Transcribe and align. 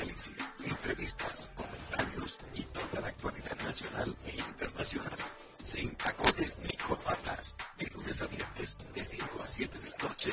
análisis, 0.00 0.34
entrevistas, 0.64 1.50
comentarios 1.54 2.38
y 2.54 2.62
toda 2.64 3.00
la 3.00 3.08
actualidad 3.08 3.56
nacional 3.62 4.16
e 4.26 4.36
internacional. 4.36 5.18
Sin 5.64 5.94
tacones 5.96 6.58
ni 6.60 6.76
corbatas. 6.78 7.56
De 7.78 7.86
lunes 7.86 8.22
a 8.22 8.26
viernes, 8.26 8.76
de 8.94 9.04
5 9.04 9.42
a 9.42 9.46
7 9.46 9.78
de 9.78 9.90
la 9.90 10.08
noche 10.08 10.32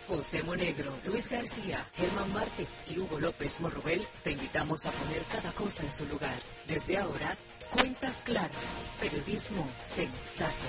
José 0.11 0.43
Monegro, 0.43 0.91
Luis 1.05 1.29
García, 1.29 1.87
Germán 1.95 2.33
Marte 2.33 2.67
y 2.89 2.99
Hugo 2.99 3.17
López 3.17 3.61
Morrobel 3.61 4.05
te 4.25 4.31
invitamos 4.31 4.85
a 4.85 4.91
poner 4.91 5.23
cada 5.31 5.53
cosa 5.53 5.83
en 5.83 5.93
su 5.93 6.05
lugar. 6.05 6.37
Desde 6.67 6.97
ahora, 6.97 7.37
cuentas 7.73 8.17
claras, 8.25 8.51
periodismo 8.99 9.65
sensato. 9.81 10.65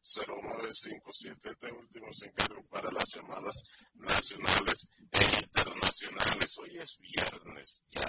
1809-200-0957. 0.00 1.50
Este 1.50 1.72
último 1.72 2.12
se 2.12 2.26
encarga 2.26 2.62
para 2.70 2.90
las 2.92 3.04
llamadas 3.14 3.62
nacionales 3.94 4.90
e 5.12 5.24
internacionales. 5.42 6.58
Hoy 6.58 6.78
es 6.78 6.98
viernes 6.98 7.84
ya 7.90 8.08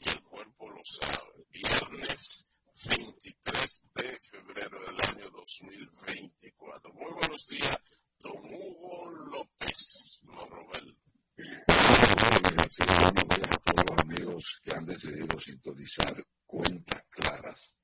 y 0.00 0.08
el 0.08 0.22
cuerpo 0.22 0.70
lo 0.70 0.82
sabe. 0.84 1.46
Viernes 1.50 2.46
23 2.88 3.84
de 3.94 4.18
febrero 4.20 4.78
del 4.80 5.00
año 5.00 5.30
2024. 5.30 6.92
Muy 6.92 7.12
buenos 7.12 7.46
días, 7.46 7.78
don 8.18 8.36
Hugo 8.36 9.10
López 9.10 10.20
Morrobel. 10.24 10.98
Buenos 11.36 12.76
días 12.76 13.50
a 13.50 13.72
todos 13.72 13.86
los 13.88 13.98
amigos 13.98 14.60
que 14.62 14.74
han 14.74 14.84
decidido 14.84 15.38
sintonizar 15.40 16.26
cuentas 16.44 17.02
claras. 17.10 17.74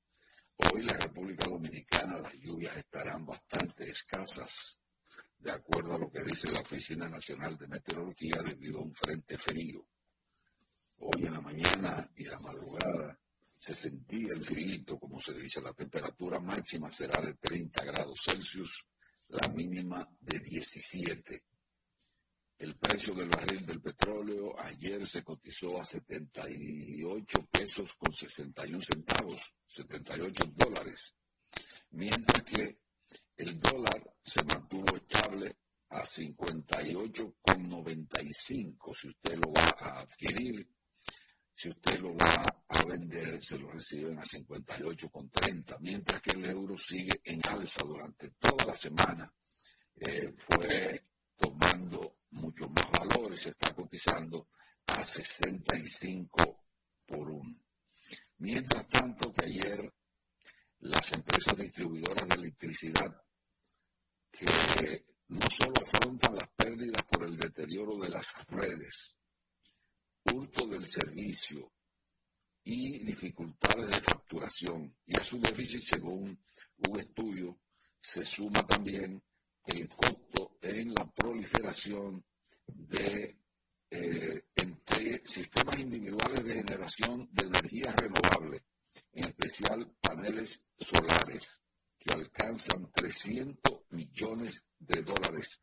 Hoy 0.57 0.83
la 0.83 0.97
República 0.97 1.49
Dominicana 1.49 2.19
las 2.19 2.33
lluvias 2.33 2.77
estarán 2.77 3.25
bastante 3.25 3.89
escasas, 3.89 4.79
de 5.39 5.51
acuerdo 5.51 5.95
a 5.95 5.97
lo 5.99 6.11
que 6.11 6.23
dice 6.23 6.51
la 6.51 6.61
Oficina 6.61 7.09
Nacional 7.09 7.57
de 7.57 7.67
Meteorología 7.67 8.41
debido 8.43 8.79
a 8.79 8.83
un 8.83 8.93
frente 8.93 9.37
frío 9.37 9.85
Hoy 11.05 11.25
en 11.25 11.33
la 11.33 11.41
mañana 11.41 12.09
y 12.15 12.23
la 12.23 12.39
madrugada 12.39 13.19
se 13.57 13.75
sentía 13.75 14.33
el 14.33 14.43
frío, 14.45 14.97
como 14.97 15.19
se 15.19 15.33
dice, 15.33 15.59
la 15.61 15.73
temperatura 15.73 16.39
máxima 16.79 16.91
será 16.91 17.21
de 17.21 17.35
30 17.35 17.85
grados 17.85 18.19
Celsius, 18.23 18.87
la 19.27 19.47
mínima 19.49 20.09
de 20.19 20.39
17. 20.39 21.43
El 22.57 22.75
precio 22.77 23.13
del 23.13 23.29
barril 23.29 23.63
del 23.65 23.79
petróleo 23.81 24.59
ayer 24.59 25.07
se 25.07 25.23
cotizó 25.23 25.79
a 25.79 25.85
78 25.85 27.47
pesos 27.51 27.93
con 27.95 28.11
61 28.11 28.81
centavos, 28.81 29.53
78 29.67 30.51
dólares, 30.55 31.13
mientras 31.91 32.41
que 32.43 32.79
el 33.37 33.59
dólar 33.59 34.15
se 34.23 34.43
mantuvo 34.43 34.95
estable 34.95 35.57
a 35.89 36.03
58,95 36.03 38.95
si 38.95 39.09
usted 39.09 39.35
lo 39.35 39.53
va 39.53 39.75
a 39.79 39.99
adquirir 39.99 40.67
si 41.55 41.69
usted 41.69 41.99
lo 41.99 42.15
va 42.15 42.43
a 42.67 42.83
vender, 42.83 43.41
se 43.43 43.57
lo 43.57 43.71
reciben 43.71 44.17
a 44.17 44.23
58,30, 44.23 45.77
mientras 45.79 46.21
que 46.21 46.31
el 46.31 46.45
euro 46.45 46.77
sigue 46.77 47.21
en 47.23 47.39
alza 47.47 47.83
durante 47.85 48.32
toda 48.43 48.65
la 48.65 48.75
semana. 48.75 49.33
Eh, 49.95 50.33
fue 50.37 51.05
tomando 51.37 52.17
mucho 52.31 52.67
más 52.69 52.91
valor 52.91 53.33
y 53.33 53.37
se 53.37 53.49
está 53.49 53.73
cotizando 53.73 54.49
a 54.87 55.03
65 55.03 56.65
por 57.05 57.29
uno. 57.29 57.55
Mientras 58.37 58.87
tanto 58.89 59.31
que 59.31 59.45
ayer 59.45 59.93
las 60.79 61.13
empresas 61.13 61.55
distribuidoras 61.55 62.27
de 62.27 62.35
electricidad 62.35 63.15
que 64.29 65.05
no 65.29 65.49
solo 65.49 65.75
afrontan 65.81 66.35
las 66.35 66.49
pérdidas 66.49 67.03
por 67.03 67.25
el 67.25 67.37
deterioro 67.37 67.97
de 67.97 68.09
las 68.09 68.45
redes, 68.47 69.17
hurto 70.25 70.67
del 70.67 70.85
servicio 70.87 71.71
y 72.63 72.99
dificultades 73.05 73.87
de 73.87 74.01
facturación. 74.01 74.95
Y 75.05 75.17
a 75.17 75.23
su 75.23 75.39
déficit, 75.39 75.81
según 75.81 76.43
un 76.77 76.99
estudio, 76.99 77.59
se 78.03 78.25
suma 78.25 78.67
también 78.67 79.23
el 79.65 79.87
costo 79.87 80.57
en 80.61 80.93
la 80.93 81.09
proliferación 81.09 82.23
de 82.67 83.37
eh, 83.89 84.45
entre 84.55 85.25
sistemas 85.25 85.79
individuales 85.79 86.43
de 86.43 86.53
generación 86.55 87.29
de 87.31 87.45
energía 87.45 87.93
renovable, 87.93 88.65
en 89.13 89.25
especial 89.25 89.95
paneles 90.01 90.61
solares, 90.77 91.61
que 91.97 92.13
alcanzan 92.13 92.91
300 92.91 93.83
millones 93.91 94.65
de 94.79 95.01
dólares 95.01 95.61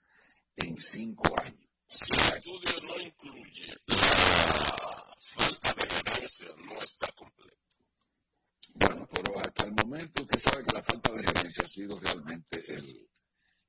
en 0.57 0.77
cinco 0.79 1.29
años. 1.43 1.69
Si 1.89 2.11
el 2.13 2.37
estudio 2.37 2.81
no 2.83 3.01
incluye 3.01 3.67
la 3.87 5.17
falta 5.19 5.75
de 5.75 5.87
gerencia, 5.89 6.49
no 6.57 6.83
está 6.83 7.13
completo. 7.13 7.70
Bueno, 8.75 9.09
pero 9.13 9.39
hasta 9.39 9.65
el 9.65 9.73
momento 9.73 10.23
usted 10.23 10.39
sabe 10.39 10.65
que 10.65 10.75
la 10.75 10.83
falta 10.83 11.13
de 11.13 11.25
gerencia 11.25 11.65
ha 11.65 11.69
sido 11.69 11.99
realmente 11.99 12.65
el, 12.73 13.09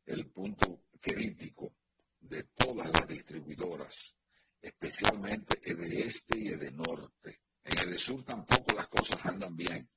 el 0.05 0.29
punto 0.29 0.83
crítico 0.99 1.73
de 2.19 2.43
todas 2.55 2.89
las 2.91 3.07
distribuidoras, 3.07 4.15
especialmente 4.61 5.59
de 5.73 6.01
este 6.01 6.37
y 6.37 6.49
de 6.49 6.71
norte. 6.71 7.41
En 7.63 7.89
el 7.89 7.97
sur 7.97 8.23
tampoco 8.23 8.75
las 8.75 8.87
cosas 8.87 9.25
andan 9.25 9.55
bien, 9.55 9.89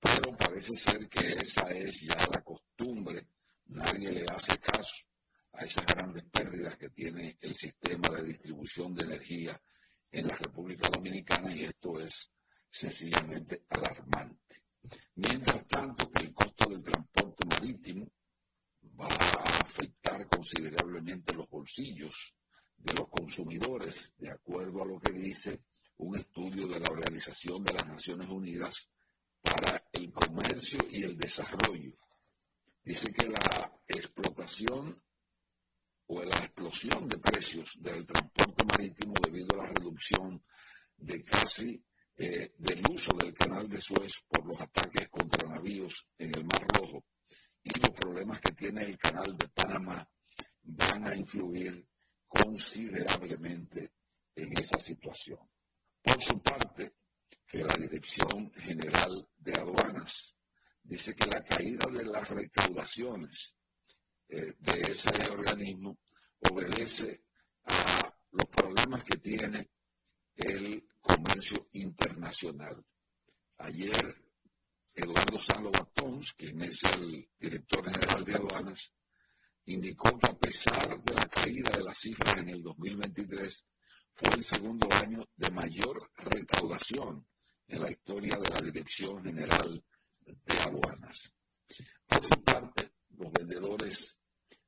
pero 0.00 0.36
parece 0.36 0.72
ser 0.76 1.08
que 1.08 1.32
esa 1.32 1.70
es 1.70 2.00
ya 2.00 2.16
la 2.32 2.42
costumbre, 2.42 3.26
nadie 3.66 4.10
le 4.10 4.24
hace 4.30 4.58
caso 4.58 5.06
a 5.52 5.64
esas 5.64 5.84
grandes 5.86 6.24
pérdidas 6.30 6.76
que 6.76 6.90
tiene 6.90 7.36
el 7.40 7.54
sistema 7.54 8.08
de 8.10 8.24
distribución 8.24 8.94
de 8.94 9.04
energía 9.04 9.60
en 10.10 10.26
la 10.26 10.36
República 10.36 10.88
Dominicana 10.88 11.54
y 11.54 11.64
esto 11.64 12.00
es 12.00 12.30
sencillamente 12.70 13.64
alarmante. 13.68 14.62
Mientras 15.16 15.66
tanto 15.66 16.10
el 16.20 16.32
costo 16.32 16.70
del 16.70 16.82
transporte 16.82 17.44
marítimo 17.46 18.10
va 19.00 19.08
a 19.08 19.60
afectar 19.60 20.26
considerablemente 20.28 21.34
los 21.34 21.48
bolsillos 21.48 22.34
de 22.76 22.94
los 22.94 23.08
consumidores, 23.08 24.12
de 24.18 24.30
acuerdo 24.30 24.82
a 24.82 24.86
lo 24.86 25.00
que 25.00 25.12
dice 25.12 25.60
un 25.98 26.16
estudio 26.16 26.68
de 26.68 26.80
la 26.80 26.90
Organización 26.90 27.64
de 27.64 27.72
las 27.72 27.86
Naciones 27.86 28.28
Unidas 28.28 28.88
para 29.42 29.84
el 29.92 30.12
Comercio 30.12 30.78
y 30.90 31.02
el 31.02 31.16
Desarrollo. 31.16 31.96
Dice 32.84 33.12
que 33.12 33.28
la 33.28 33.72
explotación 33.86 35.02
o 36.06 36.22
la 36.22 36.36
explosión 36.36 37.08
de 37.08 37.18
precios 37.18 37.76
del 37.80 38.06
transporte 38.06 38.64
marítimo 38.64 39.14
debido 39.22 39.60
a 39.60 39.64
la 39.64 39.72
reducción 39.72 40.42
de 40.96 41.24
casi 41.24 41.84
eh, 42.20 42.52
del 42.58 42.82
uso 42.90 43.12
del 43.12 43.32
canal 43.32 43.68
de 43.68 43.80
Suez 43.80 44.12
por 44.28 44.44
los 44.44 44.60
ataques 44.60 45.08
contra 45.08 45.48
navíos 45.48 46.04
en 46.18 46.36
el 46.36 46.44
Mar 46.44 46.66
Rojo 46.66 47.04
y 47.62 47.70
los 47.78 47.90
problemas 47.90 48.40
que 48.40 48.52
tiene 48.52 48.82
el 48.86 48.98
canal 48.98 49.36
de 49.36 49.48
Panamá 49.48 50.08
van 50.62 51.06
a 51.06 51.14
influir 51.14 51.86
considerablemente 52.26 53.92
en 54.34 54.58
esa 54.58 54.80
situación. 54.80 55.38
Por 56.02 56.20
su 56.20 56.42
parte, 56.42 56.94
que 57.46 57.62
la 57.62 57.76
Dirección 57.76 58.52
General 58.52 59.28
de 59.36 59.54
Aduanas 59.54 60.34
dice 60.82 61.14
que 61.14 61.26
la 61.26 61.42
caída 61.44 61.86
de 61.90 62.04
las 62.04 62.28
recaudaciones 62.28 63.54
eh, 64.28 64.54
de 64.58 64.80
ese 64.80 65.30
organismo 65.30 66.00
obedece 66.50 67.22
a 67.64 68.12
los 68.32 68.46
problemas 68.46 69.04
que 69.04 69.18
tiene 69.18 69.70
el 70.34 70.87
internacional. 71.72 72.84
Ayer, 73.58 74.16
Eduardo 74.94 75.38
Sanlo 75.38 75.70
Batons, 75.70 76.32
quien 76.34 76.62
es 76.62 76.82
el 76.96 77.28
director 77.38 77.84
general 77.90 78.24
de 78.24 78.34
aduanas, 78.34 78.92
indicó 79.66 80.18
que 80.18 80.26
a 80.26 80.38
pesar 80.38 81.02
de 81.02 81.14
la 81.14 81.28
caída 81.28 81.70
de 81.70 81.84
las 81.84 81.98
cifras 81.98 82.36
en 82.38 82.48
el 82.48 82.62
2023, 82.62 83.64
fue 84.14 84.28
el 84.34 84.44
segundo 84.44 84.88
año 84.92 85.28
de 85.36 85.50
mayor 85.50 86.10
recaudación 86.16 87.26
en 87.68 87.82
la 87.82 87.90
historia 87.90 88.36
de 88.36 88.48
la 88.48 88.60
Dirección 88.60 89.22
General 89.22 89.84
de 90.24 90.58
Aduanas. 90.58 91.32
Por 92.06 92.24
su 92.24 92.42
parte, 92.42 92.92
los 93.10 93.30
vendedores 93.32 94.18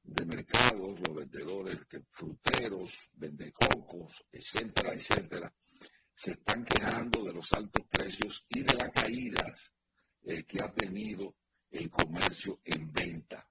de 0.03 0.25
mercados, 0.25 1.01
los 1.01 1.17
vendedores 1.17 1.79
fruteros, 2.11 3.11
vendecocos, 3.15 4.25
etcétera, 4.31 4.93
etcétera, 4.95 5.53
se 6.23 6.33
están 6.33 6.63
quejando 6.67 7.25
de 7.25 7.33
los 7.33 7.51
altos 7.55 7.87
precios 7.87 8.45
y 8.51 8.61
de 8.61 8.75
la 8.75 8.91
caída 8.91 9.55
eh, 10.25 10.45
que 10.45 10.63
ha 10.63 10.71
tenido 10.71 11.35
el 11.71 11.89
comercio 11.89 12.61
en 12.63 12.93
venta. 12.93 13.49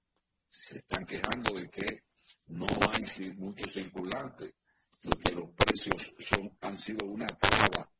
Se 0.48 0.78
están 0.78 1.04
quejando 1.04 1.54
de 1.54 1.68
que 1.68 2.04
no 2.46 2.68
hay 2.68 3.32
mucho 3.32 3.68
circulante 3.68 4.54
y 5.02 5.10
que 5.10 5.32
los 5.32 5.50
precios 5.50 6.14
son, 6.20 6.56
han 6.60 6.78
sido 6.78 7.06
una 7.06 7.26
traba 7.26 7.90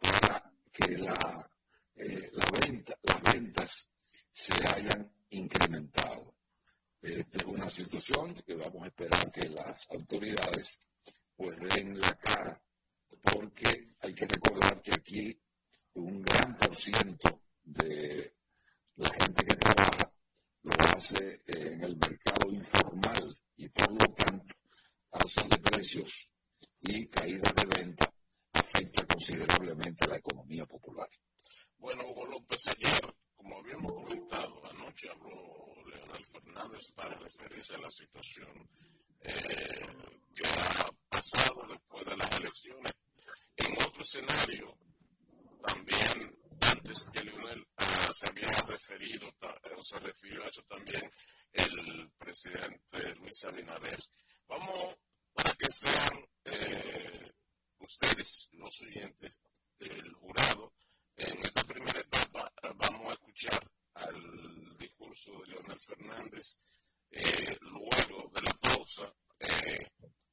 para 0.00 0.52
que 0.70 0.94
eh, 0.94 2.30
la 2.32 2.60
venta, 2.60 2.94
las 3.02 3.22
ventas 3.34 3.90
se 4.32 4.52
hayan 4.68 5.12
incrementado. 5.30 6.36
Esta 7.02 7.36
es 7.36 7.44
una 7.46 7.68
situación 7.68 8.32
que 8.46 8.54
vamos 8.54 8.84
a 8.84 8.86
esperar 8.86 9.32
que 9.32 9.48
las 9.48 9.88
autoridades 9.90 10.78
pues 11.34 11.58
den 11.58 11.98
la 11.98 12.16
cara 12.16 12.62
porque 13.22 13.94
hay 14.00 14.14
que 14.14 14.26
recordar 14.26 14.80
que 14.82 14.94
aquí 14.94 15.40
un 15.94 16.22
gran 16.22 16.56
por 16.56 16.74
ciento 16.76 17.42
de 17.62 18.34
la 18.96 19.08
gente 19.10 19.44
que 19.44 19.56
trabaja 19.56 20.12
lo 20.62 20.74
hace 20.94 21.42
en 21.46 21.82
el 21.82 21.96
mercado 21.96 22.50
informal 22.50 23.36
y 23.56 23.68
por 23.68 23.90
lo 23.92 24.14
tanto 24.14 24.54
alzas 25.12 25.48
de 25.48 25.58
precios 25.58 26.30
y 26.80 27.06
caídas 27.08 27.54
de 27.54 27.66
venta 27.66 28.12
afecta 28.52 29.06
considerablemente 29.06 30.04
a 30.04 30.08
la 30.08 30.16
economía 30.16 30.66
popular. 30.66 31.08
Bueno, 31.78 32.04
Hugo 32.08 32.26
López, 32.26 32.60
ayer, 32.68 33.14
como 33.34 33.58
habíamos 33.58 33.92
comentado, 33.92 34.62
anoche 34.66 35.08
habló 35.10 35.74
Leonel 35.86 36.26
Fernández 36.26 36.92
para 36.94 37.16
referirse 37.18 37.74
a 37.74 37.78
la 37.78 37.90
situación 37.90 38.68
eh, 39.22 39.34
que 40.34 40.48
ha 40.48 40.90
pasado 41.20 41.66
después 41.68 42.04
de 42.06 42.16
las 42.16 42.40
elecciones 42.40 42.92
en 43.56 43.72
otro 43.74 44.00
escenario, 44.00 44.78
también 45.66 46.38
antes 46.62 47.06
que 47.12 47.22
Leonel 47.22 47.66
ah, 47.76 48.10
se 48.14 48.30
había 48.30 48.48
referido, 48.66 49.28
o 49.76 49.82
se 49.82 49.98
refirió 49.98 50.42
a 50.42 50.48
eso 50.48 50.62
también 50.62 51.12
el 51.52 52.10
presidente 52.16 53.14
Luis 53.16 53.44
Abinader. 53.44 53.98
Vamos, 54.48 54.96
para 55.34 55.52
que 55.52 55.70
sean 55.70 56.26
eh, 56.44 57.32
ustedes, 57.80 58.48
los 58.52 58.80
oyentes 58.80 59.38
del 59.78 60.12
jurado, 60.14 60.72
en 61.16 61.38
esta 61.38 61.64
primera 61.64 62.00
etapa 62.00 62.50
vamos 62.76 63.10
a 63.10 63.12
escuchar 63.12 63.70
al 63.92 64.78
discurso 64.78 65.32
de 65.40 65.48
Leonel 65.48 65.80
Fernández. 65.80 66.60
Eh, 67.10 67.58
luego 67.60 68.30
de 68.32 68.42
la 68.42 68.52
pausa, 68.60 69.12
eh, 69.40 69.90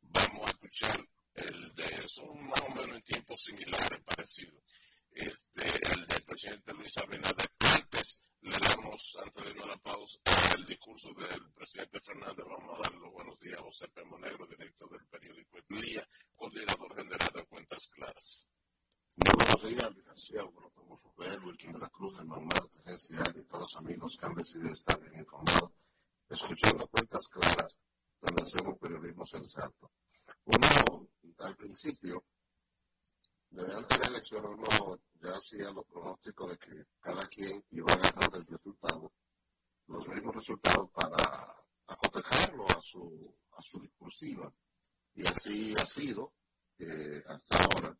vamos 0.09 0.48
a 0.48 0.51
escuchar 0.51 1.07
el 1.33 1.75
de, 1.75 2.07
son 2.07 2.48
más 2.48 2.62
o 2.62 2.69
menos 2.69 2.95
en 2.98 3.04
tiempos 3.04 3.42
similares, 3.42 4.01
parecidos. 4.04 4.63
Este, 5.12 5.65
el 5.92 6.07
del 6.07 6.24
presidente 6.24 6.74
Luis 6.74 6.98
Abinader. 6.98 7.50
Antes 7.59 8.25
le 8.42 8.57
damos, 8.59 9.18
antes 9.24 9.44
de 9.44 9.50
irnos 9.51 9.68
la 9.68 9.77
pausa, 9.77 10.19
el 10.56 10.65
discurso 10.65 11.13
del 11.13 11.51
presidente 11.54 12.00
Fernández. 12.00 12.45
Vamos 12.48 12.77
a 12.77 12.81
dar 12.83 12.94
los 12.94 13.12
buenos 13.12 13.39
días 13.39 13.59
a 13.59 13.63
José 13.63 13.88
Pemo 13.89 14.18
Negro, 14.19 14.45
director 14.48 14.89
del 14.92 15.07
periódico 15.07 15.57
El 15.57 16.07
coordinador 16.36 16.95
general 16.95 17.31
de 17.33 17.45
Cuentas 17.45 17.88
Claras. 17.89 18.50
buenos 19.15 19.63
días, 19.63 20.06
García, 20.06 20.44
bueno, 20.44 20.69
como 20.75 20.98
Fubel, 20.98 21.44
Wilkin 21.44 21.74
de 21.74 21.80
la 21.80 21.89
Cruz, 21.89 22.15
Germán 22.15 22.45
Marte, 22.45 22.80
GCA 22.86 23.33
y 23.36 23.44
todos 23.44 23.62
los 23.62 23.75
amigos 23.77 24.18
que 24.18 24.25
han 24.25 24.36
decidido 24.36 24.71
estar 24.71 25.00
bien 25.00 25.19
informados, 25.19 25.71
escuchando 26.30 26.88
Cuentas 26.88 27.27
Claras, 27.27 27.80
donde 28.21 28.44
hacemos 28.44 28.77
periodismo 28.80 29.25
sensato. 29.25 29.92
Uno, 30.49 31.09
al 31.39 31.57
principio, 31.57 32.23
desde 33.49 33.75
antes 33.75 33.97
de 33.97 34.03
la 34.05 34.11
elección, 34.11 34.45
uno 34.45 35.01
ya 35.21 35.31
hacía 35.31 35.71
los 35.71 35.85
pronósticos 35.88 36.51
de 36.51 36.57
que 36.57 36.85
cada 37.01 37.27
quien 37.27 37.65
iba 37.71 37.91
a 37.91 37.95
agarrar 37.95 38.29
el 38.35 38.45
resultado, 38.47 39.11
los 39.88 40.07
mismos 40.07 40.35
resultados 40.35 40.89
para 40.92 41.54
acotejarlo 41.87 42.66
a 42.69 42.81
su, 42.81 43.35
a 43.57 43.61
su 43.61 43.81
discursiva. 43.81 44.54
Y 45.16 45.27
así 45.27 45.75
ha 45.77 45.85
sido 45.85 46.31
eh, 46.80 47.21
hasta 47.27 47.63
ahora. 47.63 47.97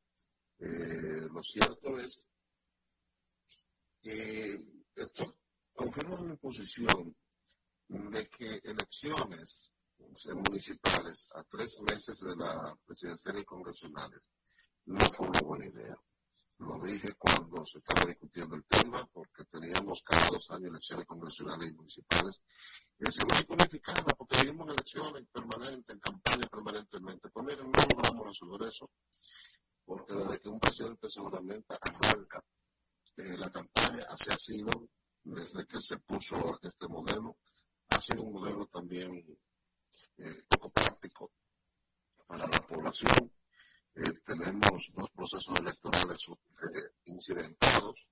Eh, 0.60 1.28
lo 1.30 1.44
cierto 1.44 2.00
es 2.00 2.30
que 4.00 4.86
esto 4.96 5.38
confirma 5.74 6.22
mi 6.22 6.38
posición 6.38 7.14
de 7.90 8.30
que 8.30 8.62
elecciones 8.64 9.74
municipales 10.36 11.30
a 11.36 11.44
tres 11.44 11.80
meses 11.82 12.20
de 12.20 12.36
la 12.36 12.76
presidencial 12.86 13.40
y 13.40 13.46
congresionales 13.46 14.28
no 14.86 15.00
fue 15.12 15.28
una 15.28 15.42
buena 15.42 15.66
idea. 15.66 15.96
Lo 16.60 16.80
dije 16.82 17.10
cuando 17.18 17.64
se 17.66 17.78
estaba 17.78 18.06
discutiendo 18.06 18.56
el 18.56 18.66
tema, 18.66 19.06
porque 19.14 19.44
teníamos 19.46 20.02
cada 20.02 20.28
dos 20.28 20.50
años 20.50 20.72
elecciones 20.72 21.06
congresionales 21.06 21.70
y 21.70 21.76
municipales. 21.76 22.42
Y 22.98 23.12
se 23.12 23.20
no 23.26 23.36
unificada, 23.50 24.04
porque 24.18 24.42
vivimos 24.42 24.70
elecciones 24.70 25.24
permanentes, 25.32 25.90
en 25.90 26.00
campaña 26.00 26.48
permanentemente. 26.50 27.30
Pues 27.30 27.46
miren, 27.46 27.72
no 27.72 27.84
logramos 27.94 28.28
resolver 28.28 28.70
eso, 28.70 28.90
porque 29.86 30.14
desde 30.16 30.40
que 30.40 30.50
un 30.50 30.60
presidente 30.60 31.08
seguramente 31.08 31.76
arranca 31.80 32.44
eh, 33.18 33.38
la 33.38 33.52
campaña, 33.52 34.06
así 34.10 34.32
ha 34.32 34.38
sido, 34.38 34.90
desde 35.24 35.66
que 35.68 35.80
se 35.80 36.00
puso 36.00 36.60
este 36.64 36.88
modelo, 36.88 37.38
ha 37.90 38.02
sido 38.02 38.24
un 38.24 38.34
modelo 38.34 38.66
también 38.66 39.24
eh, 40.20 40.44
poco 40.50 40.72
práctico 40.72 41.32
para 42.26 42.48
la 42.48 42.60
población. 42.62 43.32
Eh, 43.94 44.14
tenemos 44.26 44.90
dos 44.94 45.10
procesos 45.12 45.60
electorales 45.60 46.28
eh, 46.30 46.92
incidentados 47.06 48.08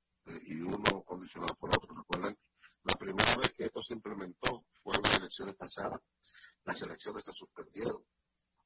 y 0.46 0.62
uno 0.62 1.04
condicionado 1.04 1.56
por 1.56 1.70
otro. 1.70 1.96
Recuerden, 1.96 2.38
la 2.84 2.94
primera 2.94 3.36
vez 3.38 3.52
que 3.56 3.66
esto 3.66 3.82
se 3.82 3.94
implementó 3.94 4.66
fue 4.84 4.94
en 4.96 5.02
las 5.02 5.18
elecciones 5.18 5.56
pasadas. 5.56 6.00
Las 6.64 6.82
elecciones 6.82 7.24
se 7.24 7.34
suspendieron 7.34 8.04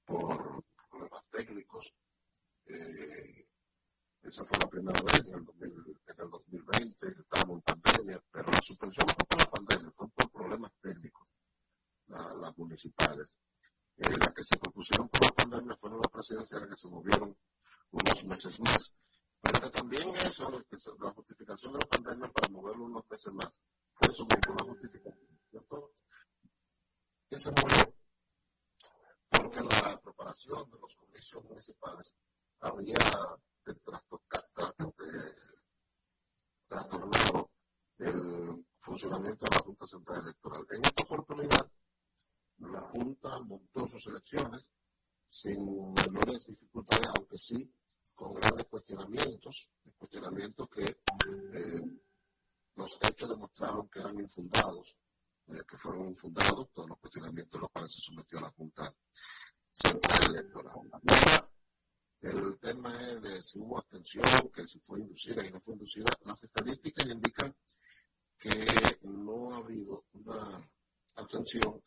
por 0.05 0.63
problemas 0.89 1.23
técnicos. 1.29 1.93
esa 4.21 4.45
fue 4.45 4.57
la 4.59 4.69
primera 4.69 5.01
vez 5.01 5.25
en 5.25 5.33
el, 5.33 6.29
2020, 6.29 7.07
estábamos 7.21 7.57
en 7.57 7.61
pandemia, 7.61 8.23
pero 8.31 8.51
la 8.51 8.61
suspensión 8.61 9.07
no 9.07 9.13
fue 9.13 9.25
por 9.25 9.39
la 9.39 9.45
pandemia, 9.45 9.91
fue 9.95 10.07
por 10.09 10.29
problemas 10.29 10.71
técnicos 10.81 11.35
las 12.09 12.57
municipales. 12.57 13.35
Eh, 13.97 14.17
las 14.17 14.33
que 14.33 14.43
se 14.43 14.57
propusieron 14.57 15.09
por 15.09 15.23
la 15.23 15.31
pandemia 15.31 15.75
fueron 15.75 15.99
las 15.99 16.11
presidenciales 16.11 16.68
que 16.68 16.68
se 16.79 16.87
movieron 16.89 17.37
unos 17.91 18.23
meses 18.25 18.59
más. 18.61 18.93
Pero 19.41 19.69
también 19.71 20.15
eso, 20.17 20.49
la 20.49 21.11
justificación 21.11 21.73
de 21.73 21.79
la 21.79 21.85
pandemia 21.85 22.31
para 22.31 22.49
moverlo 22.49 22.85
unos 22.85 23.03
meses 23.09 23.33
más, 23.33 23.59
fue 23.95 24.15
como 24.15 24.53
una 24.53 24.63
justificación. 24.63 25.39
¿cierto? 25.49 25.93
Se 27.31 27.51
movió 27.51 27.93
porque 29.29 29.61
la 29.61 30.01
elecciones 30.01 31.43
municipales 31.43 32.15
había 32.61 32.97
trastornado 36.67 37.49
el 37.97 38.65
funcionamiento 38.79 39.45
de 39.45 39.55
la 39.55 39.63
Junta 39.63 39.87
Central 39.87 40.21
Electoral. 40.21 40.65
En 40.71 40.85
esta 40.85 41.03
oportunidad, 41.03 41.71
la 42.57 42.81
Junta 42.81 43.39
montó 43.39 43.87
sus 43.87 44.07
elecciones 44.07 44.69
sin 45.29 45.93
menores 45.93 46.47
dificultades, 46.47 46.68
aunque 47.15 47.37
sí 47.37 47.71
con 48.13 48.33
grandes 48.33 48.65
cuestionamientos, 48.65 49.69
cuestionamientos 49.97 50.69
que 50.69 50.83
eh, 50.83 51.81
los 52.75 52.97
hechos 53.01 53.29
demostraron 53.29 53.89
que 53.89 53.99
eran 53.99 54.19
infundados, 54.19 54.97
eh, 55.47 55.61
que 55.67 55.77
fueron 55.77 56.09
infundados, 56.09 56.69
todos 56.73 56.89
los 56.89 56.99
cuestionamientos 56.99 57.57
a 57.57 57.61
los 57.61 57.71
cuales 57.71 57.93
se 57.93 58.01
sometió 58.01 58.39
la 58.39 58.51
Junta 58.51 58.93
Central 59.71 60.35
Electoral. 60.35 60.79
El 62.21 62.59
tema 62.59 62.91
es 63.01 63.21
de 63.21 63.43
si 63.43 63.59
hubo 63.59 63.77
abstención, 63.77 64.25
que 64.53 64.67
si 64.67 64.79
fue 64.81 64.99
inducida 64.99 65.45
y 65.45 65.51
no 65.51 65.61
fue 65.61 65.75
inducida. 65.75 66.07
Las 66.25 66.43
estadísticas 66.43 67.05
indican 67.07 67.55
que 68.37 68.65
no 69.03 69.53
ha 69.53 69.57
habido 69.57 70.05
una 70.13 70.69
abstención 71.15 71.81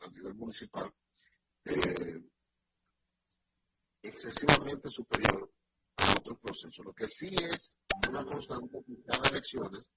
a 0.00 0.10
nivel 0.10 0.34
municipal 0.34 0.92
eh, 1.64 2.22
excesivamente 4.06 4.88
superior 4.88 5.50
a 5.96 6.12
otros 6.12 6.38
procesos. 6.40 6.84
Lo 6.84 6.92
que 6.92 7.08
sí 7.08 7.34
es 7.34 7.72
una 8.08 8.24
constante 8.24 8.78
en 8.86 9.02
cada 9.02 9.28
elecciones, 9.28 9.90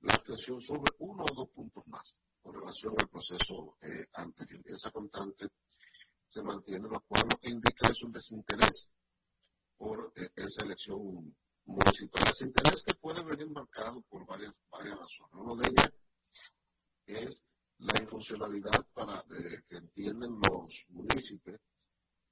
la 0.00 0.14
abstención 0.14 0.60
sube 0.60 0.90
uno 0.98 1.24
o 1.24 1.34
dos 1.34 1.48
puntos 1.50 1.86
más 1.86 2.18
con 2.40 2.54
relación 2.54 2.94
al 2.98 3.08
proceso 3.08 3.76
eh, 3.82 4.06
anterior. 4.14 4.62
Esa 4.66 4.90
constante 4.90 5.48
se 6.28 6.42
mantiene, 6.42 6.88
lo 6.88 7.00
cual 7.00 7.24
lo 7.30 7.38
que 7.38 7.50
indica 7.50 7.88
es 7.88 8.02
un 8.02 8.12
desinterés 8.12 8.90
por 9.76 10.12
eh, 10.16 10.30
esa 10.36 10.64
elección 10.64 11.34
municipal. 11.64 12.24
Desinterés 12.24 12.82
que 12.82 12.94
puede 12.94 13.22
venir 13.22 13.50
marcado 13.50 14.02
por 14.02 14.26
varias, 14.26 14.52
varias 14.70 14.98
razones. 14.98 15.32
Uno 15.32 15.56
de 15.56 15.68
ellas 15.68 15.92
es 17.06 17.42
la 17.78 18.00
infuncionalidad 18.00 18.86
para 18.92 19.24
eh, 19.30 19.62
que 19.68 19.76
entienden 19.76 20.38
los 20.48 20.84
municipios, 20.88 21.60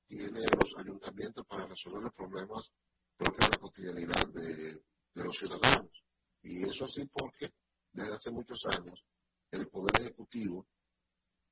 tienen 0.06 0.46
los 0.58 0.74
ayuntamientos 0.76 1.46
para 1.46 1.66
resolver 1.66 2.02
los 2.02 2.14
problemas 2.14 2.72
propios 3.16 3.50
de 3.50 3.56
la 3.56 3.58
cotidianidad 3.58 4.26
de, 4.28 4.82
los 5.14 5.38
ciudadanos. 5.38 6.04
Y 6.42 6.64
eso 6.64 6.84
así 6.84 7.06
porque 7.06 7.52
desde 7.92 8.14
hace 8.14 8.30
muchos 8.30 8.64
años 8.66 9.04
el 9.50 9.66
Poder 9.68 10.00
Ejecutivo 10.00 10.66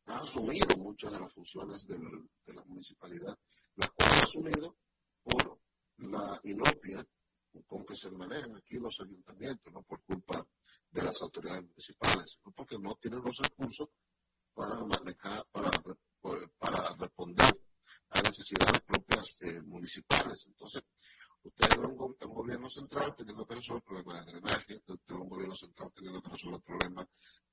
ha 0.07 0.19
asumido 0.19 0.77
muchas 0.77 1.13
de 1.13 1.21
las 1.21 1.33
funciones 1.33 1.87
de 1.87 1.99
la 2.53 2.65
municipalidad, 2.67 3.37
las 3.77 3.91
cuales 3.93 4.21
ha 4.21 4.25
asumido 4.25 4.77
por 5.23 5.59
la 5.97 6.39
inopia 6.45 7.07
con 7.67 7.87
que 7.87 7.97
se 7.97 8.11
manejan 8.11 8.57
aquí 8.57 8.75
los 8.79 9.01
ayuntamientos, 9.01 9.73
no 9.73 9.83
por 9.83 10.03
culpa 10.03 10.47
de 10.91 11.03
las 11.03 11.21
autoridades 11.23 11.63
municipales, 11.63 12.39
sino 12.39 12.53
porque 12.53 12.79
no 12.79 12.97
tienen 12.97 13.23
los 13.23 13.39
recursos 13.39 13.89
para 14.53 14.85
manejar, 14.85 15.47
para, 15.51 15.71
para 16.59 16.95
responder 16.97 17.64
necesidades 18.45 18.83
propias 18.83 19.43
eh, 19.43 19.63
municipales. 19.63 20.45
Entonces, 20.47 20.83
usted 21.43 21.67
es 21.71 21.79
un, 21.79 21.97
gobierno 21.97 22.69
central 22.69 23.15
teniendo 23.17 23.47
que 23.47 23.55
resolver 23.55 23.83
problemas 23.83 24.27
de 24.27 24.33
drenaje, 24.33 24.77
usted 24.77 24.95
es 25.07 25.15
un 25.15 25.29
gobierno 25.29 25.55
central 25.55 25.93
teniendo 25.95 26.23
que 26.23 26.31
resolver 26.31 26.61
problemas 26.61 27.07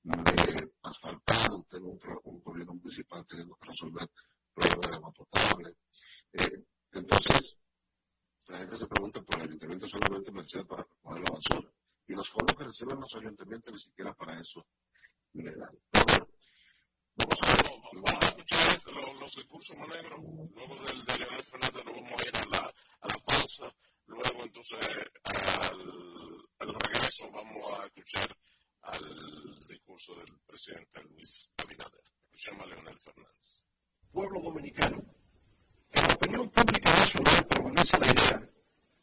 de 0.03 0.71
asfaltado, 0.83 1.59
usted 1.59 1.77
es 1.77 1.83
un, 1.83 2.41
gobierno 2.41 2.73
municipal 2.73 3.25
teniendo 3.25 3.55
que 3.55 3.67
resolver 3.67 4.09
problemas 4.53 4.87
de 4.89 4.95
agua 4.95 5.11
potable. 5.11 5.75
Eh, 6.33 6.63
entonces, 6.93 7.57
la 8.47 8.57
gente 8.59 8.75
se 8.75 8.87
pregunta 8.87 9.21
por 9.21 9.39
el 9.39 9.47
ayuntamiento 9.47 9.87
solamente 9.87 10.31
me 10.31 10.43
para 10.65 10.83
recoger 10.83 11.21
la 11.21 11.33
basura. 11.33 11.73
Y 12.07 12.13
los 12.13 12.29
fondos 12.29 12.55
que 12.57 12.63
reciben 12.65 12.99
los 12.99 13.15
ayuntamientos 13.15 13.73
ni 13.73 13.79
siquiera 13.79 14.13
para 14.13 14.37
eso 14.39 14.65
le 15.33 15.55
dan. 15.55 15.77
Vamos 17.15 17.43
a, 17.43 17.55
ver, 17.55 17.60
vamos 17.93 18.23
a 18.23 18.25
escuchar 18.27 18.93
los, 18.93 19.19
los 19.19 19.35
discursos 19.35 19.77
negros. 19.77 20.19
Luego 20.53 20.75
del 20.85 21.05
de 21.05 21.17
Leonel 21.17 21.43
Fernández 21.43 21.85
nos 21.85 21.95
vamos 21.95 22.11
a 22.11 22.27
ir 22.27 22.37
a 22.37 22.45
la, 22.45 22.73
a 23.01 23.07
la 23.07 23.17
pausa. 23.25 23.75
Luego 24.07 24.43
entonces 24.43 24.79
al, 26.59 26.73
regreso 26.73 27.31
vamos 27.31 27.79
a 27.79 27.85
escuchar 27.85 28.37
al 28.83 29.65
discurso 29.67 30.15
del 30.15 30.37
presidente 30.45 31.03
Luis 31.03 31.51
Abinader. 31.57 32.03
Escuchamos 32.31 32.65
a 32.65 32.69
Leonel 32.69 32.99
Fernández. 32.99 33.65
Pueblo 34.11 34.41
dominicano 34.41 35.03
en 35.93 36.07
la 36.07 36.13
opinión 36.13 36.49
pública 36.49 36.89
nacional 36.89 37.47
prevalece 37.47 37.99
la 37.99 38.11
idea, 38.11 38.49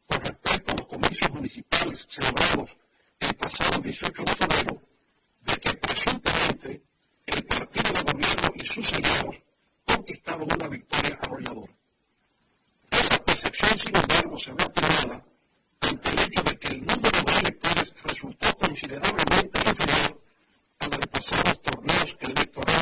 con 0.07 0.21
respecto 0.21 0.73
a 0.73 0.76
los 0.76 0.87
comicios 0.87 1.30
municipales 1.30 2.07
celebrados 2.09 2.71
el 3.21 3.35
pasado 3.37 3.80
18 3.83 4.23
de 4.25 4.35
febrero, 4.35 4.83
de 5.40 5.57
que 5.59 5.75
presuntamente 5.75 6.83
el 7.26 7.45
partido 7.68 8.12
gobierno 8.12 8.50
y 8.54 8.66
sus 8.66 8.92
aliados 8.94 9.42
conquistaron 9.84 10.48
una 10.52 10.68
victoria 10.68 11.18
arrolladora. 11.22 11.72
Esa 12.90 13.18
percepción, 13.25 13.78
sin 13.78 13.96
embargo, 13.96 14.38
se 14.38 14.52
ve 14.52 14.64
atenuada 14.64 15.25
ante 15.80 16.08
el 16.10 16.18
hecho 16.20 16.42
de 16.42 16.58
que 16.58 16.68
el 16.68 16.80
número 16.80 17.22
de 17.22 17.38
electores 17.40 17.94
resultó 18.04 18.56
considerablemente 18.58 19.60
inferior 19.70 20.22
a 20.80 20.88
de 20.88 21.06
pasados 21.06 21.62
torneos 21.62 22.16
electorales 22.20 22.77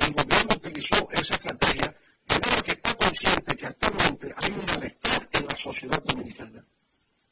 el 0.00 0.12
gobierno 0.12 0.54
utilizó 0.56 1.08
esa 1.12 1.34
estrategia 1.34 1.94
era 2.28 2.62
que 2.62 2.72
está 2.72 2.94
consciente 2.94 3.56
que 3.56 3.66
actualmente 3.66 4.34
hay 4.36 4.50
un 4.52 4.64
malestar 4.66 5.28
en 5.32 5.46
la 5.46 5.56
sociedad 5.56 6.02
dominicana. 6.04 6.64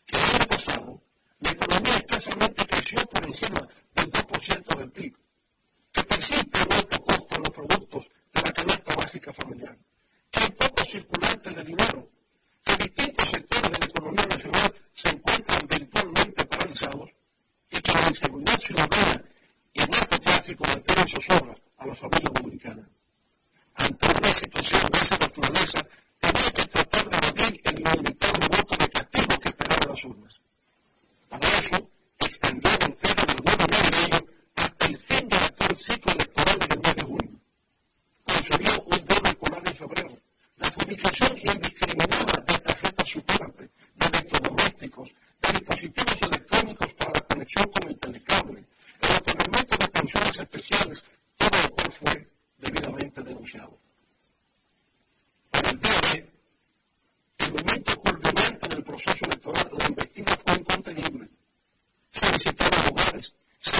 Que 0.06 0.16
el 0.16 0.24
año 0.24 0.46
pasado 0.48 1.02
la 1.40 1.50
economía 1.50 1.94
escasamente 1.94 2.66
creció 2.66 2.98
por 3.06 3.26
encima 3.26 3.68
del 3.94 4.10
2% 4.10 4.78
del 4.78 4.90
PIB, 4.90 5.16
que 5.92 6.02
persiste 6.04 6.62
el 6.62 6.72
alto 6.72 7.02
costo 7.02 7.36
en 7.36 7.42
los 7.42 7.52
productos 7.52 8.10
de 8.34 8.42
la 8.42 8.52
canasta 8.52 8.94
básica 8.96 9.32
familiar, 9.32 9.78
que 10.30 10.40
hay 10.40 10.50
poco 10.50 10.84
circulante 10.84 11.50
de 11.50 11.64
dinero, 11.64 12.10
que 12.64 12.76
distintos 12.76 13.28
sectores 13.28 13.72
de 13.72 13.78
la 13.78 13.86
economía 13.86 14.26
nacional 14.26 14.74
se 14.92 15.08
encuentran 15.10 15.68
virtualmente 15.68 16.44
paralizados 16.44 17.10
y 17.70 17.80
que 17.80 17.92
la 17.92 18.08
inseguridad 18.08 18.58
ciudadana 18.58 19.24
y 19.72 19.82
el 19.82 19.88
narcotráfico 19.90 20.64
mantiene 20.64 21.02
en 21.02 21.08
zozobra 21.08 21.54
a 21.78 21.86
la 21.86 21.94
familia 21.94 22.30
dominicana. 22.34 22.88
Ante 23.74 24.08
una 24.08 24.32
situación 24.34 24.90
de 24.90 24.98
esa 24.98 25.18
naturaleza, 25.18 25.86
tenemos 26.18 26.52
que 26.52 26.64
tratar 26.66 27.08
de 27.08 27.28
abrir 27.28 27.60
el 27.64 27.80
inevitable 27.80 28.46
voto 28.56 28.76
de 28.76 28.88
castigo 28.88 29.38
que 29.40 29.48
esperaban 29.48 29.88
las 29.88 30.04
urnas. 30.04 30.40
Para 31.28 31.48
eso, 31.48 31.90
extendió 32.18 32.70
la 32.78 32.86
entrega 32.86 33.24
del 33.26 33.36
voto 33.36 33.66
navideño 33.66 34.26
hasta 34.56 34.86
el 34.86 34.96
fin 34.98 35.28
del 35.28 35.38
actual 35.38 35.76
ciclo 35.76 36.12
electoral 36.12 36.58
del 36.58 36.80
mes 36.80 36.96
de 36.96 37.02
junio. 37.02 37.40
Concedió 38.24 38.82
un 38.82 39.06
voto 39.06 39.28
escolar 39.28 39.62
en 39.66 39.76
febrero. 39.76 40.18
La 40.56 40.70
fabricación 40.70 41.38
indiscriminada 41.38 42.44
de 42.46 42.58
tarjetas 42.58 43.08
superantes 43.08 43.70
de 43.94 44.06
electrodomésticos 44.06 45.14
dispositivos 45.52 46.22
electrónicos 46.22 46.94
para 46.94 47.12
la 47.12 47.20
conexión 47.20 47.64
con 47.72 47.88
el 47.90 47.98
telecable, 47.98 48.64
el 49.00 49.16
otorgamiento 49.16 49.76
de 49.78 49.88
pensiones 49.88 50.38
especiales, 50.38 51.04
todo 51.36 51.62
lo 51.62 51.70
cual 51.70 51.92
fue 51.92 52.28
debidamente 52.58 53.22
denunciado. 53.22 53.78
Para 55.50 55.70
el 55.70 55.80
día 55.80 56.00
de 56.12 56.28
el 57.38 57.52
momento 57.52 58.00
culminante 58.00 58.68
del 58.68 58.84
proceso 58.84 59.24
electoral, 59.24 59.70
la 59.78 59.88
investigación 59.88 60.38
fue 60.46 60.56
incontenible. 60.56 61.28
Se 62.10 62.32
visitaron 62.32 62.88
hogares, 62.88 63.34
se 63.58 63.70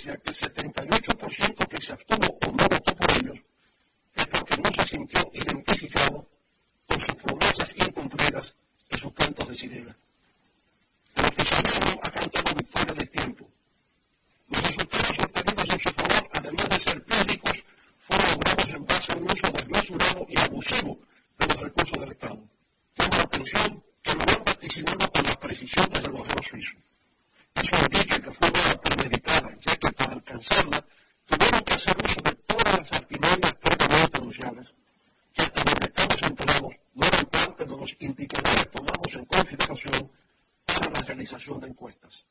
evidencia 0.00 0.16
que 0.18 0.30
el 0.30 0.36
78% 0.36 1.68
que 1.68 1.80
se 1.80 1.92
abstuvo 1.92 2.38
o 2.46 2.52
no 2.52 2.64
votó 2.68 2.96
por 2.96 3.10
ellos 3.10 3.38
es 4.14 4.26
porque 4.28 4.56
no 4.56 4.70
se 4.70 4.88
sintió 4.88 5.30
identificado 5.32 6.28
con 6.86 7.00
sus 7.00 7.14
promesas 7.16 7.74
incumplidas 7.76 8.54
y 8.88 8.98
sus 8.98 9.12
cantos 9.12 9.48
de 9.48 9.54
sirena. 9.54 9.96
El 11.16 11.24
oficialismo 11.26 12.00
ha 12.02 12.10
cantado 12.10 12.54
victoria 12.54 12.94
del 12.94 13.10
tiempo. 13.10 13.50
Los 14.48 14.62
resultados 14.62 15.18
obtenidos 15.18 15.74
en 15.74 15.80
su 15.80 15.90
favor, 15.90 16.28
además 16.32 16.68
de 16.68 16.78
ser 16.78 17.04
públicos, 17.04 17.64
fueron 18.00 18.30
logrados 18.30 18.68
en 18.70 18.86
base 18.86 19.12
a 19.12 19.16
un 19.16 19.24
uso 19.24 19.50
desmesurado 19.52 20.26
y 20.28 20.40
abusivo 20.40 21.00
de 21.38 21.46
los 21.46 21.60
recursos 21.60 22.00
del 22.00 22.10
Estado. 22.10 22.42
Tengo 22.94 23.16
la 23.16 23.22
atención 23.22 23.84
que 24.02 24.14
lo 24.14 24.22
han 24.22 24.44
vaticinado 24.44 25.12
con 25.12 25.24
la 25.24 25.38
precisión 25.38 25.90
del 25.90 26.04
relojero 26.04 26.42
suizo. 26.42 26.89
Eso 27.62 27.76
indica 27.76 28.18
que 28.20 28.30
fue 28.30 28.48
una 28.48 28.80
premeditada, 28.80 29.56
ya 29.60 29.76
que 29.76 29.92
para 29.92 30.12
alcanzarla 30.12 30.84
tuvieron 31.26 31.62
que 31.62 31.74
hacer 31.74 31.96
uso 32.04 32.20
de 32.22 32.34
todas 32.46 32.78
las 32.78 32.92
artimañas 32.92 33.54
previamente 33.60 34.18
anunciadas, 34.18 34.74
que 35.34 35.42
hasta 35.42 35.64
donde 35.64 35.86
estamos 35.86 36.22
enterados 36.22 36.74
no 36.94 37.06
eran 37.06 37.26
parte 37.26 37.64
de 37.64 37.76
los 37.76 37.96
indicadores 38.00 38.70
tomados 38.70 39.14
en 39.14 39.24
consideración 39.26 40.10
para 40.64 40.90
la 40.90 41.00
realización 41.00 41.60
de 41.60 41.66
encuestas. 41.68 42.24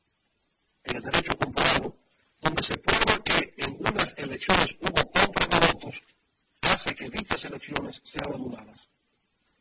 En 0.84 0.96
el 0.96 1.02
derecho 1.02 1.36
comparado, 1.38 1.96
donde 2.40 2.62
se 2.64 2.76
prueba 2.78 3.22
que 3.22 3.54
en 3.58 3.76
unas 3.78 4.14
elecciones 4.16 4.76
hubo 4.80 5.10
compra 5.12 5.46
de 5.46 5.66
votos, 5.66 6.02
hace 6.62 6.94
que 6.94 7.08
dichas 7.08 7.44
elecciones 7.44 8.00
sean 8.02 8.32
anuladas. 8.34 8.88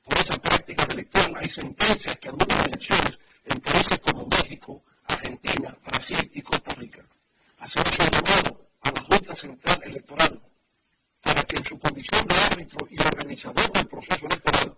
Por 0.04 0.18
esa 0.18 0.38
práctica 0.38 0.86
delictual 0.88 1.36
hay 1.36 1.50
sentencias 1.50 2.18
que 2.18 2.30
anulan 2.30 2.66
elecciones 2.66 3.20
en 3.46 3.60
países 3.62 4.00
como 4.00 4.26
México, 4.28 4.84
Argentina, 5.20 5.78
Brasil 5.86 6.32
y 6.34 6.42
Costa 6.42 6.74
Rica, 6.76 7.06
hacer 7.60 7.84
un 7.86 7.94
llamado 7.94 8.70
a 8.82 8.92
la 8.92 9.02
Junta 9.02 9.36
Central 9.36 9.80
Electoral 9.84 10.42
para 11.22 11.44
que 11.44 11.58
en 11.58 11.66
su 11.66 11.78
condición 11.78 12.26
de 12.26 12.36
árbitro 12.36 12.88
y 12.90 13.02
organizador 13.02 13.72
del 13.74 13.88
proceso 13.88 14.26
electoral 14.28 14.78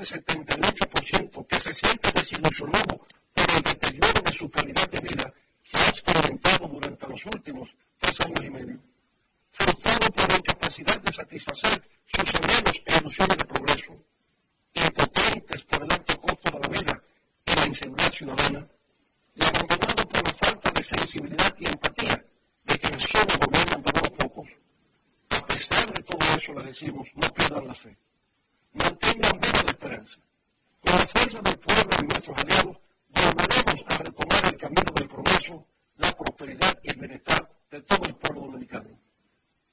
ese 0.00 0.20
78% 0.20 1.46
que 1.46 1.60
se 1.60 1.72
siente 1.72 2.10
desilusionado 2.10 3.06
por 3.32 3.50
el 3.56 3.62
deterioro 3.62 4.20
de 4.22 4.32
su 4.32 4.50
calidad 4.50 4.90
de 4.90 5.00
vida 5.00 5.32
que 5.62 5.78
ha 5.78 5.88
experimentado 5.88 6.66
durante 6.66 7.06
los 7.06 7.26
últimos 7.26 7.76
tres 7.98 8.20
años 8.22 8.44
y 8.44 8.50
medio, 8.50 8.78
frustrado 9.52 10.10
por 10.10 10.28
la 10.28 10.38
incapacidad 10.38 11.00
de 11.00 11.12
satisfacer 11.12 11.88
sus 12.06 12.34
anhelos 12.34 12.82
e 12.86 12.98
ilusiones 12.98 13.38
de 13.38 13.44
progreso, 13.44 14.04
impotentes 14.74 15.64
por 15.64 15.84
el 15.84 15.92
alto 15.92 16.20
costo 16.20 16.50
de 16.50 16.58
la 16.58 16.68
vida 16.68 17.02
y 17.46 17.54
la 17.54 17.66
inseguridad 17.66 18.12
ciudadana, 18.12 18.68
y 19.36 19.44
abandonado 19.44 20.08
por 20.08 20.24
la 20.24 20.34
falta 20.34 20.70
de 20.72 20.82
sensibilidad 20.82 21.54
y 21.60 21.66
empatía 21.66 22.24
de 22.64 22.78
quienes 22.78 23.02
solo 23.04 23.34
gobiernan 23.46 23.82
para 23.84 24.00
unos 24.00 24.18
pocos, 24.18 24.48
a 25.30 25.46
pesar 25.46 25.92
de 25.92 26.02
todo 26.02 26.36
eso 26.36 26.52
les 26.54 26.64
decimos, 26.64 27.08
no 27.14 27.32
pierdan 27.32 27.68
la 27.68 27.74
fe. 27.74 27.96
Mantengan 28.74 29.40
viva 29.40 29.62
la 29.62 29.70
esperanza. 29.70 30.18
Con 30.80 30.92
la 30.92 31.06
fuerza 31.06 31.40
del 31.42 31.58
pueblo 31.58 31.96
y 32.02 32.06
nuestros 32.06 32.38
aliados, 32.38 32.76
volveremos 33.08 33.84
a 33.86 33.98
retomar 33.98 34.44
el 34.46 34.56
camino 34.56 34.92
del 34.94 35.08
progreso, 35.08 35.66
la 35.96 36.12
prosperidad 36.12 36.78
y 36.82 36.90
el 36.90 36.96
bienestar 36.98 37.50
de 37.70 37.80
todo 37.82 38.04
el 38.06 38.14
pueblo 38.16 38.40
dominicano. 38.42 38.90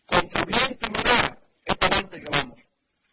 Contribuyente 0.05 0.87
Morada, 0.89 1.39
es 1.65 1.75
para 1.77 1.95
adelante 1.95 2.21
que 2.21 2.31
vamos. 2.31 2.59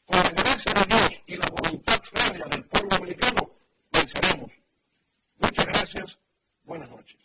Con 0.05 0.17
la 0.17 0.31
gracia 0.31 0.73
de 0.75 0.85
Dios 0.85 1.23
y 1.27 1.37
la 1.37 1.47
voluntad 1.47 2.01
férrea 2.03 2.47
del 2.47 2.65
pueblo 2.65 2.89
dominicano, 2.91 3.51
venceremos. 3.91 4.53
Muchas 5.39 5.67
gracias. 5.67 6.19
Buenas 6.65 6.91
noches. 6.91 7.17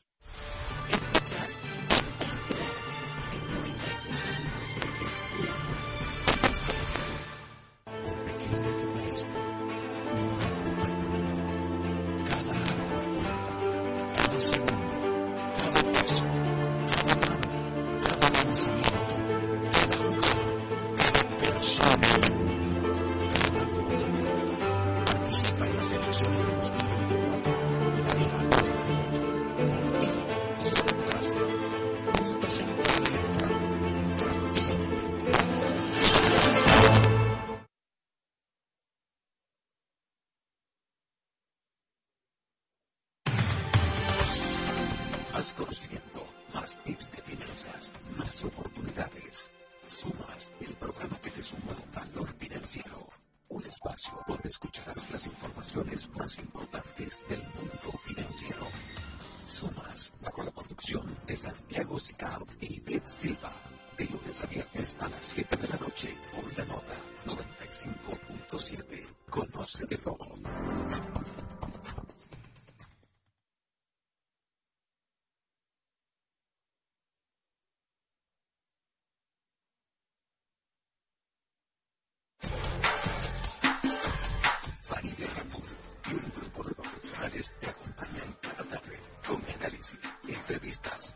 Entrevistas, 90.34 91.13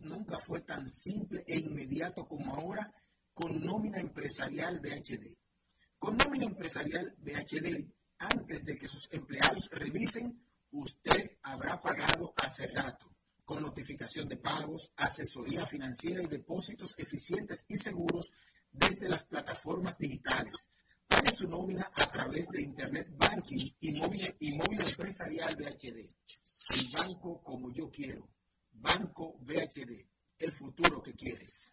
nunca 0.00 0.38
fue 0.38 0.60
tan 0.62 0.88
simple 0.88 1.44
e 1.46 1.58
inmediato 1.58 2.26
como 2.26 2.54
ahora 2.54 2.92
con 3.34 3.64
nómina 3.64 3.98
empresarial 4.00 4.80
BHD. 4.80 5.36
Con 5.98 6.16
nómina 6.16 6.46
empresarial 6.46 7.14
BHD, 7.18 7.86
antes 8.18 8.64
de 8.64 8.76
que 8.76 8.88
sus 8.88 9.08
empleados 9.12 9.68
revisen, 9.70 10.44
usted 10.70 11.38
habrá 11.42 11.80
pagado 11.80 12.32
hace 12.36 12.66
rato, 12.68 13.14
con 13.44 13.62
notificación 13.62 14.28
de 14.28 14.36
pagos, 14.36 14.90
asesoría 14.96 15.66
financiera 15.66 16.22
y 16.22 16.26
depósitos 16.26 16.94
eficientes 16.98 17.64
y 17.68 17.76
seguros 17.76 18.32
desde 18.70 19.08
las 19.08 19.24
plataformas 19.24 19.98
digitales. 19.98 20.68
Pague 21.06 21.30
su 21.30 21.46
nómina 21.46 21.90
a 21.94 22.06
través 22.10 22.48
de 22.48 22.62
Internet 22.62 23.08
Banking 23.16 23.70
y 23.80 23.92
móvil, 23.92 24.34
y 24.40 24.56
móvil 24.56 24.80
empresarial 24.80 25.54
BHD. 25.56 25.98
El 25.98 26.90
banco 26.92 27.42
como 27.42 27.70
yo 27.72 27.90
quiero. 27.90 28.28
Banco 28.82 29.38
BHD, 29.38 30.04
el 30.40 30.52
futuro 30.52 31.00
que 31.00 31.14
quieres. 31.14 31.70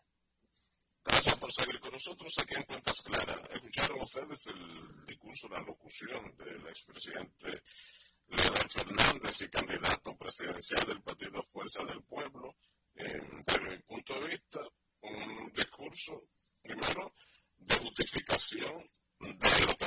Gracias 1.03 1.35
por 1.37 1.51
seguir 1.51 1.79
con 1.79 1.91
nosotros 1.91 2.31
aquí 2.39 2.53
en 2.53 2.63
Cuentas 2.63 3.01
Claras. 3.01 3.49
Escucharon 3.51 4.01
ustedes 4.01 4.45
el 4.45 5.05
discurso, 5.07 5.49
la 5.49 5.59
locución 5.61 6.35
del 6.37 6.67
expresidente 6.67 7.63
Leonel 8.27 8.69
Fernández 8.69 9.41
y 9.41 9.49
candidato 9.49 10.15
presidencial 10.15 10.85
del 10.85 11.01
Partido 11.01 11.41
Fuerza 11.51 11.83
del 11.83 12.03
Pueblo. 12.03 12.55
Desde 12.93 13.59
mi 13.59 13.77
punto 13.79 14.13
de 14.21 14.27
vista, 14.27 14.59
un 15.01 15.51
discurso, 15.51 16.27
primero, 16.61 17.15
de 17.57 17.75
justificación 17.75 18.87
de 19.19 19.65
lo 19.65 19.77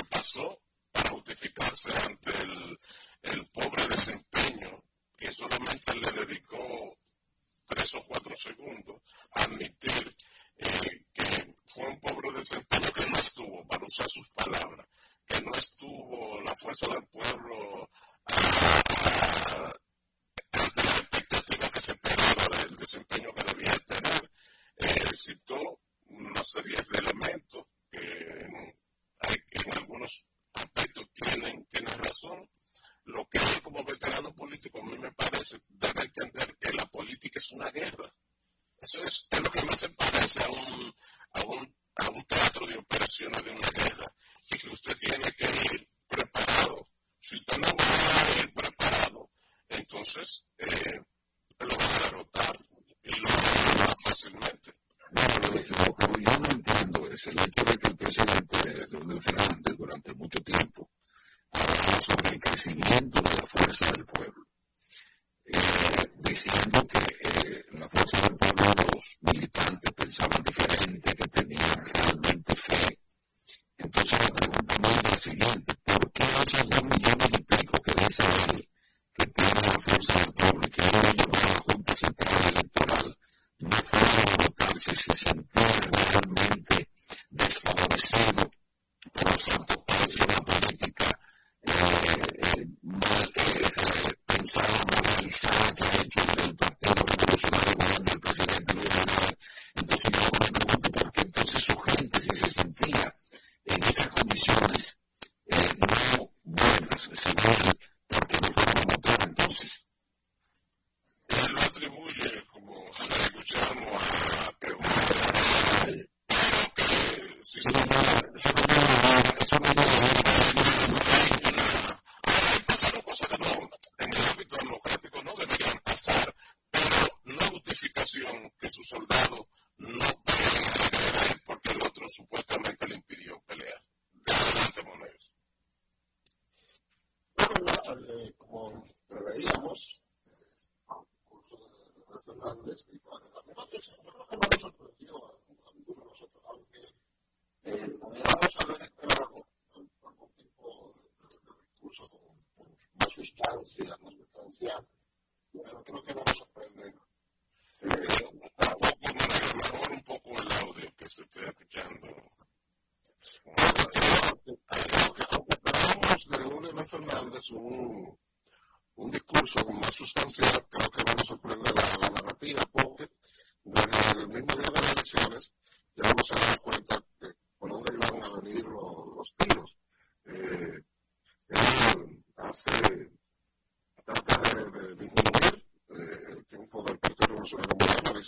cuales 55.53 55.67
yo, 55.67 55.75
yo 56.19 56.39
no 56.39 56.49
entiendo 56.49 57.07
es 57.11 57.27
el 57.27 57.39
hecho 57.39 57.63
de 57.63 57.77
que 57.77 57.87
el 57.87 57.95
presidente 57.95 58.87
de 58.89 58.97
una 58.97 59.15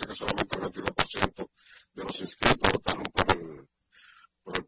que 0.07 0.15
solamente 0.15 0.55
el 0.55 0.63
22% 0.63 1.49
de 1.93 2.03
los 2.03 2.19
inscritos 2.21 2.71
votaron 2.71 3.03
por 3.03 3.31
el, 3.31 3.67
por 4.43 4.57
el 4.57 4.65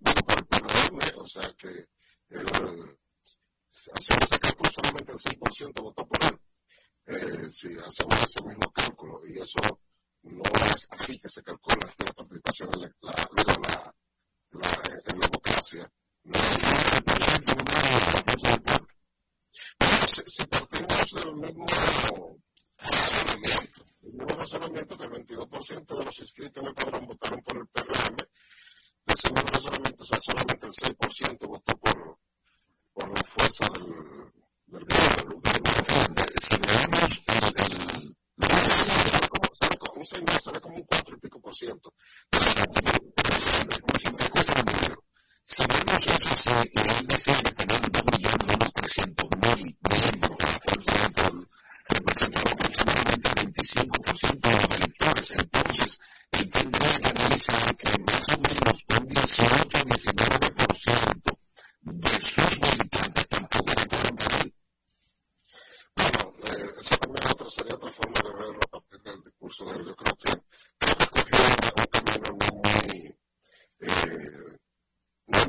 bueno, 0.00 0.22
por 0.26 0.38
el 0.38 0.46
PRM, 0.46 0.98
o 1.16 1.28
sea 1.28 1.52
que 1.56 1.88
el, 2.28 2.46
hacemos 3.92 4.22
ese 4.22 4.38
cálculo, 4.38 4.70
solamente 4.70 5.12
el 5.12 5.18
6% 5.18 5.82
votó 5.82 6.06
por 6.06 6.24
él. 6.24 6.40
Eh, 7.06 7.48
si 7.50 7.68
hacemos 7.78 8.22
ese 8.22 8.42
mismo 8.42 8.70
cálculo, 8.72 9.20
y 9.26 9.38
eso 9.38 9.60
no 10.22 10.42
es 10.74 10.86
así 10.90 11.18
que 11.18 11.28
se 11.28 11.42
calcula 11.42 11.94
la 12.04 12.12
participación 12.12 12.70
en 12.74 12.80
la, 12.80 12.88
la, 13.00 13.14
la, 13.62 13.94
en 14.52 15.20
la 15.20 15.26
democracia. 15.26 15.90
No 16.24 16.34
es 16.34 16.52
el 16.52 17.04
de 17.44 17.54
la 17.54 18.22
fuerza 18.24 18.50
del 18.50 18.62
pueblo. 18.62 18.88
Si, 20.14 20.22
si 20.26 20.46
partimos 20.46 21.12
del 21.12 21.34
mismo 21.36 21.66
escrito 26.46 26.60
en 26.60 26.66
el 26.68 26.74
padrón 26.74 27.06
votaron 27.06 27.42
por 27.42 27.56
el 27.56 27.66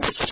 which 0.05 0.26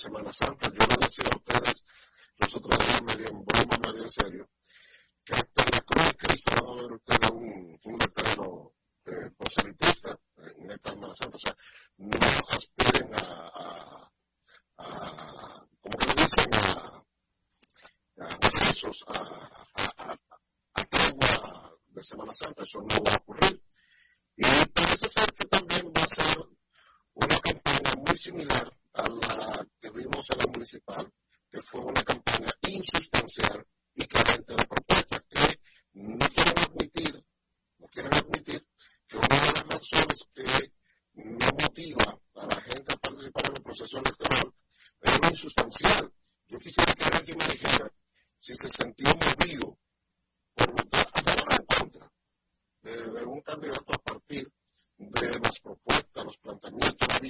Semana 0.00 0.32
Santa. 0.32 0.66
Yo 0.72 0.86
les 0.86 0.98
decía 0.98 1.24
a 1.30 1.36
ustedes, 1.36 1.84
los 2.38 2.56
otros 2.56 2.78
días, 2.78 3.02
medio 3.02 3.28
en 3.28 3.44
broma, 3.44 3.76
medio 3.84 4.02
en 4.04 4.08
serio, 4.10 4.48
que 5.22 5.34
hasta 5.34 5.62
la 5.62 5.80
cruz 5.82 6.06
de 6.06 6.14
Cristo 6.14 6.50
van 6.54 6.78
a 6.78 6.82
ver 6.82 6.92
ustedes 6.92 7.30
un, 7.30 7.78
un 7.84 7.98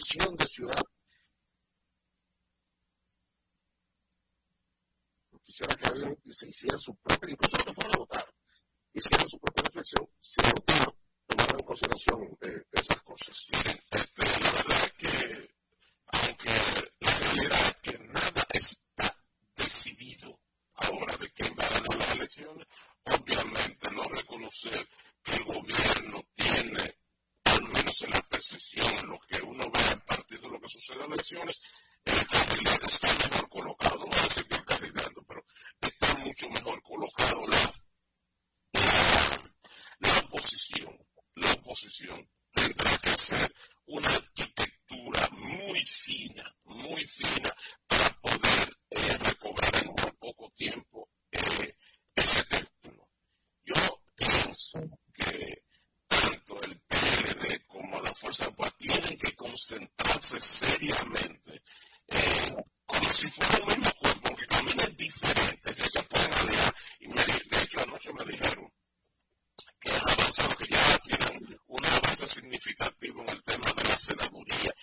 visión 0.00 0.34
de 0.36 0.46
ciudad. 0.46 0.82
Quisiera 5.44 5.76
que 5.76 5.86
alguien 5.86 6.16
se 6.24 6.48
hiciera 6.48 6.78
su 6.78 6.94
propia, 6.96 7.32
incluso 7.32 7.56
que 7.56 7.70
a 7.70 7.98
votar, 7.98 8.24
hicieran 8.94 9.28
su 9.28 9.38
propia 9.38 9.64
reflexión, 9.64 10.08
si 10.18 10.40
votaron, 10.42 10.94
tomaron 11.26 11.60
en 11.60 11.66
consideración 11.66 12.38
eh, 12.40 12.62
esas 12.72 13.02
cosas. 13.02 13.46
Este, 13.90 14.22
la 14.40 14.52
verdad 14.52 14.84
es 14.84 14.92
que, 14.92 15.54
aunque 16.06 16.54
la 17.00 17.18
realidad 17.18 17.60
es 17.66 17.76
que 17.82 17.98
nada 17.98 18.46
está 18.52 19.16
decidido 19.56 20.40
ahora 20.74 21.16
de 21.16 21.30
quién 21.32 21.52
va 21.58 21.64
a 21.64 21.70
ganar 21.70 21.98
las 21.98 22.12
elecciones, 22.12 22.66
obviamente 23.04 23.90
no 23.90 24.04
reconocer 24.04 24.88
que 25.24 25.34
el 25.34 25.44
gobierno 25.44 26.19
hace 28.00 28.08
la 28.08 28.22
precisión, 28.22 29.10
lo 29.10 29.18
que 29.20 29.42
uno 29.42 29.70
ve 29.70 29.80
a 29.80 30.04
partir 30.06 30.40
de 30.40 30.48
lo 30.48 30.58
que 30.60 30.68
sucede 30.68 31.04
en 31.04 31.10
las 31.10 31.18
elecciones, 31.18 31.62
el 32.04 32.26
carrilero 32.26 32.84
está 32.84 33.28
mejor 33.28 33.48
colocado, 33.50 33.98
no 33.98 34.16
a 34.16 34.22
decir 34.22 34.46
que 34.46 34.54
el 34.54 34.64
carrilero, 34.64 35.24
pero 35.28 35.44
está 35.80 36.14
mucho 36.16 36.48
mejor 36.48 36.82
colocado 36.82 37.46
la, 37.46 37.72
la, 39.98 40.18
oposición, 40.20 41.06
la 41.34 41.52
oposición 41.52 42.26
tendrá 42.54 42.96
que 42.98 43.10
hacer 43.10 43.54
una 43.86 44.08
arquitectura 44.08 45.28
muy 45.32 45.84
fina, 45.84 46.56
muy 46.64 47.04
fina, 47.04 47.54
para 47.86 48.08
poder 48.20 48.76
eh, 48.90 49.18
recobrar 49.18 49.76
en 49.76 49.88
muy 49.88 50.12
poco 50.18 50.50
tiempo 50.56 51.10
eh, 51.32 51.76
ese 52.14 52.44
terreno. 52.44 53.08
Yo 53.62 54.02
pienso 54.16 54.80
que 55.12 55.69
como 57.80 57.98
las 58.02 58.18
fuerzas 58.18 58.50
pues 58.56 58.74
tienen 58.76 59.16
que 59.16 59.34
concentrarse 59.34 60.38
seriamente, 60.38 61.62
eh, 62.08 62.54
como 62.84 63.08
si 63.08 63.26
fuera 63.30 63.58
un 63.64 63.68
mismo 63.68 63.92
cuerpo, 64.00 64.28
aunque 64.28 64.46
caminen 64.46 64.96
diferentes, 64.98 65.76
que 65.76 65.84
se 65.84 66.02
pueden 66.02 66.34
aliar. 66.34 66.74
Y 67.00 67.08
me, 67.08 67.24
de 67.24 67.62
hecho, 67.62 67.80
anoche 67.80 68.12
me 68.12 68.24
dijeron 68.24 68.70
que 69.80 69.90
han 69.92 70.10
avanzado, 70.10 70.56
que 70.56 70.66
ya 70.68 70.98
tienen 70.98 71.58
un 71.68 71.86
avance 71.86 72.26
significativo 72.26 73.22
en 73.22 73.28
el 73.30 73.42
tema 73.44 73.72
de 73.72 73.84
la 73.84 73.98
senaduría 73.98 74.74